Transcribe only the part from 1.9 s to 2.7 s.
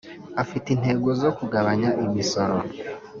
imisoro